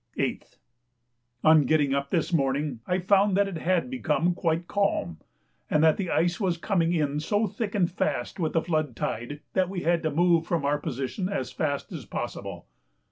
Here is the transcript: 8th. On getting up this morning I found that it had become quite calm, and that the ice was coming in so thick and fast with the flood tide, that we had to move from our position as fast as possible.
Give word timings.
8th. 0.17 0.57
On 1.43 1.67
getting 1.67 1.93
up 1.93 2.09
this 2.09 2.33
morning 2.33 2.79
I 2.87 2.97
found 2.97 3.37
that 3.37 3.47
it 3.47 3.57
had 3.59 3.87
become 3.91 4.33
quite 4.33 4.67
calm, 4.67 5.19
and 5.69 5.83
that 5.83 5.97
the 5.97 6.09
ice 6.09 6.39
was 6.39 6.57
coming 6.57 6.91
in 6.91 7.19
so 7.19 7.45
thick 7.45 7.75
and 7.75 7.87
fast 7.87 8.39
with 8.39 8.53
the 8.53 8.63
flood 8.63 8.95
tide, 8.95 9.41
that 9.53 9.69
we 9.69 9.81
had 9.81 10.01
to 10.01 10.09
move 10.09 10.47
from 10.47 10.65
our 10.65 10.79
position 10.79 11.29
as 11.29 11.51
fast 11.51 11.91
as 11.91 12.05
possible. 12.05 12.65